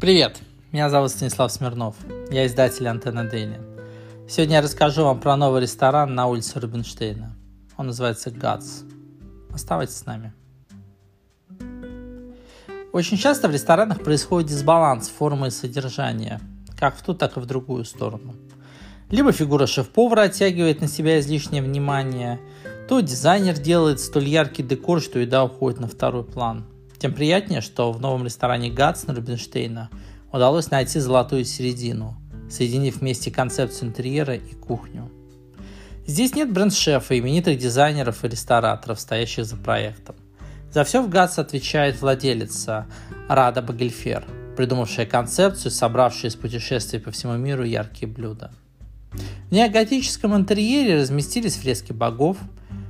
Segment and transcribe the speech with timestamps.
[0.00, 0.40] Привет,
[0.72, 1.94] меня зовут Станислав Смирнов,
[2.30, 3.60] я издатель Антенна Дейли.
[4.26, 7.36] Сегодня я расскажу вам про новый ресторан на улице Рубинштейна.
[7.76, 8.84] Он называется ГАЦ.
[9.52, 10.32] Оставайтесь с нами.
[12.92, 16.40] Очень часто в ресторанах происходит дисбаланс формы и содержания,
[16.78, 18.34] как в ту, так и в другую сторону.
[19.10, 22.40] Либо фигура шеф-повара оттягивает на себя излишнее внимание,
[22.88, 26.64] то дизайнер делает столь яркий декор, что еда уходит на второй план–
[27.00, 29.88] тем приятнее, что в новом ресторане Гатсна Рубинштейна
[30.30, 32.14] удалось найти золотую середину,
[32.50, 35.10] соединив вместе концепцию интерьера и кухню.
[36.06, 40.14] Здесь нет бренд-шефа, именитых дизайнеров и рестораторов, стоящих за проектом.
[40.72, 42.86] За все в ГАЦ отвечает владелица
[43.28, 44.26] Рада Багельфер,
[44.56, 48.52] придумавшая концепцию, собравшая из путешествий по всему миру яркие блюда.
[49.48, 52.36] В неоготическом интерьере разместились фрески богов,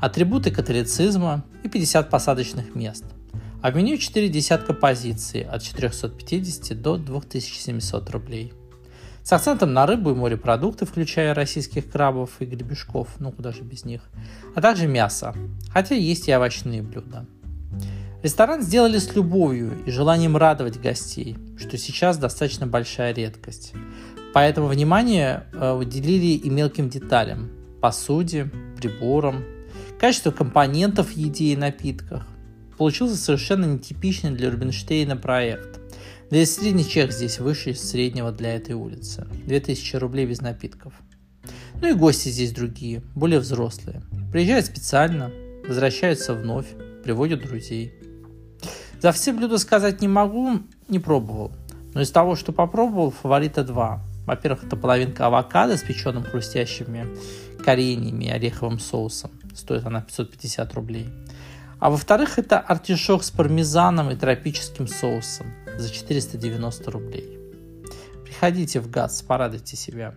[0.00, 3.04] атрибуты католицизма и 50 посадочных мест–
[3.62, 8.52] а в меню 4 десятка позиций от 450 до 2700 рублей.
[9.22, 13.84] С акцентом на рыбу и морепродукты, включая российских крабов и гребешков, ну куда же без
[13.84, 14.02] них,
[14.56, 15.34] а также мясо,
[15.72, 17.24] хотя есть и овощные блюда.
[18.22, 23.72] Ресторан сделали с любовью и желанием радовать гостей, что сейчас достаточно большая редкость.
[24.34, 27.50] Поэтому внимание э, уделили и мелким деталям–
[27.82, 29.44] посуде, приборам,
[29.98, 32.26] качеству компонентов в еде и напитках,
[32.78, 35.80] Получился совершенно нетипичный для Рубинштейна проект.
[36.30, 39.26] Да и средний чек здесь выше среднего для этой улицы.
[39.46, 40.94] 2000 рублей без напитков.
[41.80, 44.02] Ну и гости здесь другие, более взрослые.
[44.32, 45.30] Приезжают специально,
[45.66, 46.66] возвращаются вновь,
[47.04, 47.92] приводят друзей.
[49.00, 51.52] За все блюда сказать не могу, не пробовал.
[51.92, 54.02] Но из того, что попробовал, фаворита два.
[54.26, 57.08] Во-первых, это половинка авокадо с печеным хрустящими
[57.64, 59.32] кореньями и ореховым соусом.
[59.54, 61.08] Стоит она 550 рублей.
[61.82, 67.40] А во-вторых, это артишок с пармезаном и тропическим соусом за 490 рублей.
[68.22, 70.14] Приходите в ГАЦ, порадуйте себя.